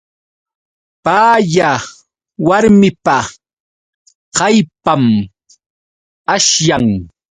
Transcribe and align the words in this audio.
Paya 1.03 1.71
warmipa 2.47 3.17
kallpan 4.37 5.03
ashllam. 6.35 6.85